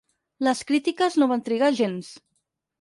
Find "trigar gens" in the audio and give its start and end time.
1.51-2.13